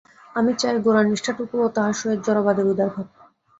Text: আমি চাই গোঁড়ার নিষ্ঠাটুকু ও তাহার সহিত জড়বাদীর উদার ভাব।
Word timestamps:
আমি 0.35 0.51
চাই 0.55 0.75
গোঁড়ার 0.83 1.05
নিষ্ঠাটুকু 1.09 1.55
ও 1.59 1.75
তাহার 1.75 1.95
সহিত 1.99 2.19
জড়বাদীর 2.27 2.67
উদার 2.71 2.89
ভাব। 2.93 3.07